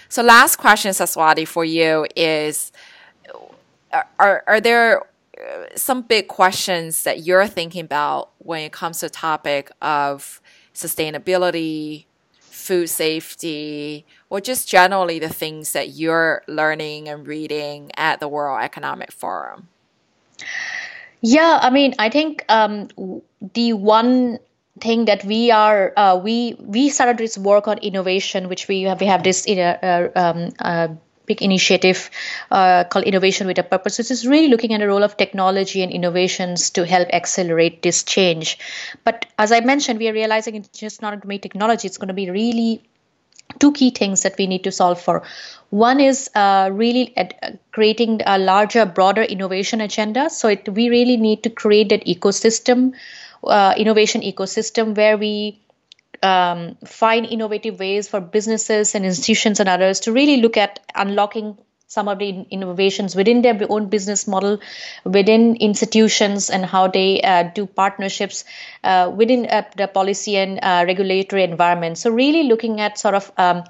So, 0.08 0.22
last 0.22 0.56
question, 0.56 0.92
Saswati, 0.92 1.46
for 1.46 1.64
you 1.64 2.06
is 2.14 2.70
are, 4.18 4.44
are 4.46 4.60
there 4.60 5.00
uh, 5.00 5.64
some 5.74 6.02
big 6.02 6.28
questions 6.28 7.04
that 7.04 7.24
you're 7.26 7.46
thinking 7.46 7.84
about 7.84 8.30
when 8.38 8.62
it 8.62 8.72
comes 8.72 9.00
to 9.00 9.06
the 9.06 9.10
topic 9.10 9.70
of 9.80 10.40
sustainability, 10.74 12.06
food 12.62 12.88
safety, 12.88 14.06
or 14.30 14.40
just 14.40 14.68
generally 14.68 15.18
the 15.18 15.28
things 15.28 15.72
that 15.72 15.90
you're 15.90 16.42
learning 16.46 17.08
and 17.08 17.26
reading 17.26 17.90
at 17.96 18.20
the 18.20 18.28
World 18.28 18.62
Economic 18.62 19.10
Forum? 19.12 19.68
Yeah, 21.20 21.58
I 21.62 21.70
mean, 21.70 21.94
I 21.98 22.08
think 22.08 22.44
um, 22.48 22.88
the 23.54 23.72
one 23.74 24.38
thing 24.80 25.04
that 25.04 25.24
we 25.24 25.50
are 25.50 25.92
uh, 25.96 26.16
we 26.16 26.56
we 26.58 26.88
started 26.88 27.18
this 27.18 27.38
work 27.38 27.68
on 27.68 27.78
innovation, 27.78 28.48
which 28.48 28.66
we 28.66 28.82
have 28.82 29.00
we 29.00 29.06
have 29.06 29.22
this 29.22 29.44
in 29.44 29.58
a, 29.58 29.78
a, 29.82 30.20
um, 30.20 30.52
a 30.58 30.90
big 31.32 31.42
initiative 31.42 32.10
uh, 32.50 32.84
called 32.84 33.04
Innovation 33.04 33.46
with 33.46 33.58
a 33.58 33.62
Purpose, 33.62 33.98
which 33.98 34.10
is 34.10 34.26
really 34.26 34.48
looking 34.48 34.74
at 34.74 34.80
the 34.80 34.86
role 34.86 35.02
of 35.02 35.16
technology 35.16 35.82
and 35.82 35.92
innovations 35.92 36.70
to 36.70 36.84
help 36.84 37.08
accelerate 37.12 37.82
this 37.82 38.02
change. 38.04 38.58
But 39.04 39.26
as 39.38 39.52
I 39.52 39.60
mentioned, 39.60 39.98
we 39.98 40.08
are 40.08 40.12
realizing 40.12 40.56
it's 40.56 40.78
just 40.86 41.02
not 41.02 41.10
going 41.10 41.20
to 41.22 41.28
be 41.28 41.38
technology; 41.38 41.88
it's 41.88 41.96
going 41.96 42.08
to 42.08 42.14
be 42.22 42.30
really 42.30 42.82
two 43.58 43.72
key 43.72 43.90
things 43.90 44.22
that 44.22 44.36
we 44.38 44.46
need 44.46 44.64
to 44.64 44.72
solve 44.72 45.00
for. 45.00 45.22
One 45.70 46.00
is 46.00 46.30
uh, 46.34 46.70
really 46.72 47.16
at, 47.16 47.58
creating 47.72 48.20
a 48.26 48.38
larger, 48.38 48.84
broader 48.86 49.22
innovation 49.22 49.80
agenda. 49.80 50.28
So 50.30 50.48
it, 50.48 50.68
we 50.68 50.88
really 50.88 51.16
need 51.16 51.42
to 51.44 51.50
create 51.50 51.88
that 51.90 52.04
ecosystem, 52.06 52.92
uh, 53.44 53.74
innovation 53.76 54.22
ecosystem, 54.22 54.96
where 54.96 55.16
we 55.16 55.58
um, 56.22 56.76
find 56.84 57.26
innovative 57.26 57.78
ways 57.78 58.08
for 58.08 58.20
businesses 58.20 58.94
and 58.94 59.04
institutions 59.04 59.60
and 59.60 59.68
others 59.68 60.00
to 60.00 60.12
really 60.12 60.38
look 60.38 60.56
at 60.56 60.80
unlocking 60.94 61.58
some 61.92 62.08
of 62.08 62.18
the 62.18 62.46
innovations 62.50 63.14
within 63.14 63.42
their 63.42 63.60
own 63.68 63.90
business 63.90 64.26
model, 64.26 64.58
within 65.04 65.56
institutions, 65.56 66.48
and 66.48 66.64
how 66.64 66.88
they 66.88 67.20
uh, 67.20 67.42
do 67.54 67.66
partnerships 67.66 68.44
uh, 68.82 69.12
within 69.14 69.44
uh, 69.46 69.62
the 69.76 69.86
policy 69.86 70.38
and 70.38 70.58
uh, 70.62 70.84
regulatory 70.86 71.42
environment. 71.42 71.98
So, 71.98 72.10
really 72.10 72.44
looking 72.44 72.80
at 72.80 72.98
sort 72.98 73.14
of 73.14 73.30
um, 73.36 73.64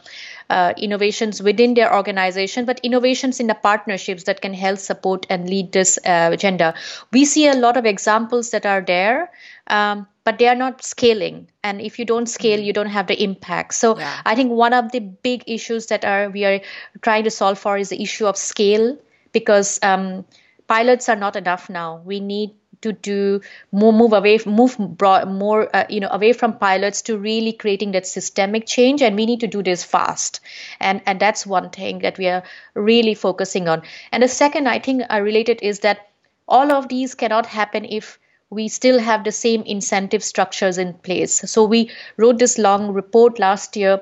uh, 0.48 0.72
innovations 0.76 1.42
within 1.42 1.74
their 1.74 1.92
organization, 1.92 2.64
but 2.64 2.78
innovations 2.84 3.40
in 3.40 3.48
the 3.48 3.54
partnerships 3.54 4.24
that 4.24 4.40
can 4.40 4.54
help 4.54 4.78
support 4.78 5.26
and 5.28 5.50
lead 5.50 5.72
this 5.72 5.98
uh, 6.06 6.30
agenda. 6.32 6.74
We 7.12 7.24
see 7.24 7.48
a 7.48 7.54
lot 7.54 7.76
of 7.76 7.86
examples 7.86 8.50
that 8.50 8.66
are 8.66 8.82
there. 8.82 9.32
Um, 9.66 10.06
but 10.24 10.38
they 10.38 10.48
are 10.48 10.54
not 10.54 10.82
scaling. 10.84 11.48
And 11.64 11.80
if 11.80 11.98
you 11.98 12.04
don't 12.04 12.26
scale 12.26 12.58
mm-hmm. 12.58 12.66
you 12.66 12.72
don't 12.72 12.86
have 12.86 13.06
the 13.06 13.22
impact. 13.22 13.74
So 13.74 13.98
yeah. 13.98 14.20
i 14.24 14.34
think 14.34 14.50
one 14.50 14.72
of 14.72 14.92
the 14.92 15.00
big 15.00 15.44
issues 15.46 15.86
that 15.86 16.04
are 16.04 16.30
we 16.30 16.44
are 16.44 16.60
trying 17.00 17.24
to 17.24 17.30
solve 17.30 17.58
for 17.58 17.78
is 17.78 17.88
the 17.88 18.02
issue 18.02 18.26
of 18.26 18.36
scale 18.36 18.96
because 19.32 19.78
um, 19.82 20.24
pilots 20.68 21.08
are 21.08 21.16
not 21.16 21.36
enough 21.36 21.68
now. 21.68 22.02
We 22.04 22.20
need 22.20 22.50
to 22.82 22.92
do 22.92 23.40
more 23.70 23.92
move 23.92 24.12
away 24.12 24.38
move 24.44 24.76
broad, 24.78 25.28
more 25.28 25.74
uh, 25.74 25.84
you 25.88 26.00
know 26.00 26.08
away 26.10 26.32
from 26.32 26.58
pilots 26.58 27.02
to 27.02 27.16
really 27.16 27.52
creating 27.52 27.92
that 27.92 28.06
systemic 28.06 28.66
change. 28.66 29.02
And 29.02 29.16
we 29.16 29.26
need 29.26 29.40
to 29.40 29.46
do 29.46 29.62
this 29.62 29.84
fast. 29.84 30.40
And 30.80 31.00
and 31.06 31.20
that's 31.20 31.46
one 31.46 31.70
thing 31.70 32.00
that 32.00 32.18
we 32.18 32.28
are 32.28 32.42
really 32.74 33.14
focusing 33.14 33.68
on. 33.68 33.82
And 34.10 34.22
the 34.22 34.28
second 34.28 34.68
i 34.68 34.78
think 34.78 35.02
uh, 35.10 35.20
related 35.20 35.60
is 35.62 35.80
that 35.80 36.08
all 36.48 36.72
of 36.72 36.88
these 36.88 37.14
cannot 37.14 37.46
happen 37.46 37.84
if 37.84 38.18
we 38.52 38.68
still 38.68 38.98
have 38.98 39.24
the 39.24 39.32
same 39.32 39.62
incentive 39.62 40.22
structures 40.22 40.78
in 40.78 40.92
place. 40.92 41.40
So 41.50 41.64
we 41.64 41.90
wrote 42.18 42.38
this 42.38 42.58
long 42.58 42.92
report 42.92 43.38
last 43.38 43.76
year 43.76 44.00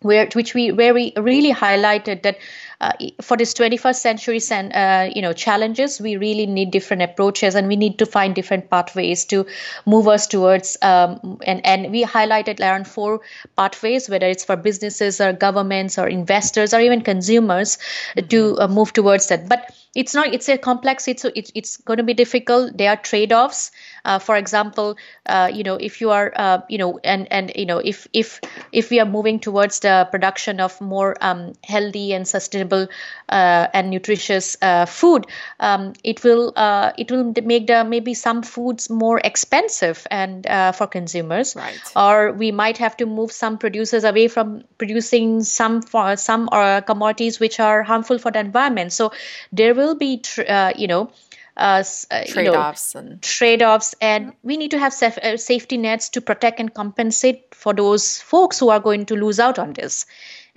where 0.00 0.28
which 0.34 0.52
we 0.54 0.70
where 0.70 0.92
we 0.92 1.12
really 1.16 1.52
highlighted 1.52 2.22
that 2.22 2.38
uh, 2.80 2.92
for 3.22 3.36
this 3.38 3.54
21st 3.54 3.94
century 3.94 4.40
uh, 4.74 5.08
you 5.14 5.22
know 5.22 5.32
challenges 5.32 6.00
we 6.00 6.16
really 6.16 6.44
need 6.44 6.70
different 6.70 7.02
approaches 7.02 7.54
and 7.54 7.68
we 7.68 7.76
need 7.76 7.98
to 7.98 8.04
find 8.04 8.34
different 8.34 8.68
pathways 8.68 9.24
to 9.24 9.46
move 9.86 10.06
us 10.06 10.26
towards 10.26 10.76
um, 10.82 11.38
and 11.46 11.64
and 11.64 11.90
we 11.90 12.04
highlighted 12.04 12.60
around 12.60 12.86
four 12.86 13.20
pathways 13.56 14.10
whether 14.10 14.26
it's 14.26 14.44
for 14.44 14.56
businesses 14.56 15.20
or 15.20 15.32
governments 15.32 15.96
or 15.98 16.06
investors 16.06 16.74
or 16.74 16.80
even 16.80 17.00
consumers 17.00 17.78
mm-hmm. 18.14 18.26
to 18.28 18.58
uh, 18.58 18.68
move 18.68 18.92
towards 18.92 19.28
that 19.28 19.48
but 19.48 19.70
it's 19.94 20.14
not 20.14 20.32
it's 20.32 20.48
a 20.48 20.58
complex 20.58 21.08
it's 21.08 21.24
it's, 21.24 21.52
it's 21.54 21.76
going 21.78 21.98
to 21.98 22.02
be 22.02 22.14
difficult. 22.14 22.76
There 22.76 22.90
are 22.90 22.96
trade-offs. 22.96 23.70
Uh, 24.04 24.18
for 24.18 24.36
example 24.36 24.98
uh, 25.26 25.50
you 25.52 25.62
know 25.62 25.76
if 25.76 25.98
you 25.98 26.10
are 26.10 26.30
uh, 26.36 26.60
you 26.68 26.76
know 26.76 27.00
and 27.04 27.26
and 27.32 27.50
you 27.56 27.64
know 27.64 27.78
if 27.78 28.06
if 28.12 28.38
if 28.70 28.90
we 28.90 29.00
are 29.00 29.06
moving 29.06 29.40
towards 29.40 29.80
the 29.80 30.06
production 30.10 30.60
of 30.60 30.78
more 30.80 31.16
um, 31.22 31.54
healthy 31.64 32.12
and 32.12 32.28
sustainable 32.28 32.86
uh, 33.30 33.66
and 33.72 33.88
nutritious 33.88 34.58
uh, 34.60 34.84
food 34.84 35.26
um, 35.60 35.94
it 36.04 36.22
will 36.22 36.52
uh, 36.56 36.92
it 36.98 37.10
will 37.10 37.32
make 37.44 37.66
the 37.66 37.82
maybe 37.82 38.12
some 38.12 38.42
foods 38.42 38.90
more 38.90 39.20
expensive 39.24 40.06
and 40.10 40.44
for 40.76 40.86
consumers. 40.86 41.56
Right. 41.56 41.80
or 41.96 42.32
we 42.32 42.52
might 42.52 42.78
have 42.78 42.96
to 42.98 43.06
move 43.06 43.32
some 43.32 43.56
producers 43.58 44.04
away 44.04 44.28
from 44.28 44.64
producing 44.76 45.42
some 45.44 45.80
for 45.80 46.16
some 46.16 46.48
commodities 46.86 47.40
which 47.40 47.58
are 47.58 47.82
harmful 47.82 48.18
for 48.18 48.30
the 48.30 48.40
environment. 48.40 48.92
So 48.92 49.12
there 49.52 49.74
will 49.74 49.83
be 49.92 50.18
tr- 50.18 50.42
you 50.76 50.86
know 50.86 51.10
uh, 51.56 51.84
uh 52.10 52.24
trade-offs 52.26 52.94
and 52.94 53.22
trade-offs 53.22 53.94
and 54.00 54.32
we 54.42 54.56
need 54.56 54.70
to 54.70 54.78
have 54.78 54.92
saf- 54.92 55.18
uh, 55.18 55.36
safety 55.36 55.76
nets 55.76 56.08
to 56.08 56.20
protect 56.20 56.58
and 56.58 56.74
compensate 56.74 57.54
for 57.54 57.72
those 57.72 58.20
folks 58.20 58.58
who 58.58 58.70
are 58.70 58.80
going 58.80 59.06
to 59.06 59.14
lose 59.14 59.38
out 59.38 59.58
on 59.58 59.72
this 59.72 60.06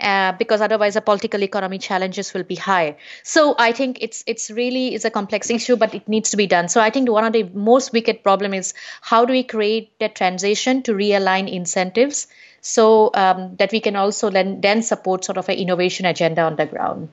uh, 0.00 0.32
because 0.32 0.60
otherwise 0.60 0.94
the 0.94 1.00
political 1.00 1.42
economy 1.42 1.78
challenges 1.78 2.32
will 2.34 2.44
be 2.44 2.54
high. 2.54 2.96
So 3.22 3.54
i 3.58 3.72
think 3.72 3.98
it's 4.00 4.24
it's 4.26 4.50
really 4.50 4.94
is 4.94 5.04
a 5.04 5.10
complex 5.10 5.50
issue 5.50 5.76
but 5.76 5.94
it 5.94 6.08
needs 6.08 6.30
to 6.30 6.36
be 6.36 6.46
done. 6.46 6.68
So 6.68 6.80
i 6.80 6.90
think 6.90 7.10
one 7.10 7.24
of 7.24 7.32
the 7.32 7.44
most 7.70 7.92
wicked 7.92 8.22
problem 8.22 8.54
is 8.54 8.74
how 9.00 9.24
do 9.24 9.32
we 9.32 9.42
create 9.42 9.98
that 10.00 10.14
transition 10.14 10.82
to 10.84 10.92
realign 10.92 11.52
incentives 11.52 12.26
so 12.60 13.10
um, 13.14 13.54
that 13.56 13.70
we 13.72 13.80
can 13.80 13.96
also 13.96 14.30
then, 14.30 14.60
then 14.60 14.82
support 14.82 15.24
sort 15.24 15.38
of 15.38 15.48
an 15.48 15.56
innovation 15.56 16.06
agenda 16.06 16.42
on 16.42 16.56
the 16.56 16.66
ground 16.66 17.08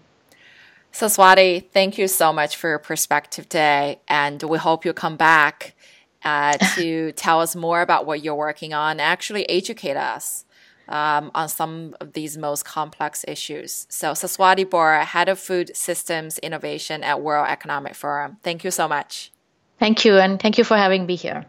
so, 0.96 1.08
Swati, 1.08 1.70
thank 1.72 1.98
you 1.98 2.08
so 2.08 2.32
much 2.32 2.56
for 2.56 2.70
your 2.70 2.80
perspective 2.80 3.50
today. 3.50 4.00
And 4.08 4.42
we 4.42 4.58
hope 4.58 4.86
you 4.86 4.94
come 4.94 5.18
back 5.18 5.76
uh, 6.24 6.54
to 6.76 7.12
tell 7.12 7.42
us 7.42 7.54
more 7.54 7.82
about 7.82 8.06
what 8.06 8.24
you're 8.24 8.34
working 8.34 8.74
on, 8.74 9.02
actually 9.02 9.48
educate 9.50 9.98
us 9.98 10.46
um, 10.88 11.32
on 11.36 11.50
some 11.50 11.96
of 12.00 12.14
these 12.14 12.38
most 12.38 12.64
complex 12.64 13.26
issues. 13.28 13.88
So, 13.90 14.12
Saswati 14.14 14.70
Bora, 14.70 15.04
Head 15.04 15.28
of 15.28 15.38
Food 15.38 15.76
Systems 15.76 16.38
Innovation 16.40 17.04
at 17.04 17.22
World 17.22 17.48
Economic 17.50 17.94
Forum. 17.94 18.38
Thank 18.42 18.64
you 18.64 18.72
so 18.72 18.88
much. 18.88 19.34
Thank 19.80 20.06
you, 20.06 20.18
and 20.18 20.40
thank 20.40 20.58
you 20.58 20.64
for 20.64 20.78
having 20.78 21.06
me 21.06 21.16
here. 21.16 21.46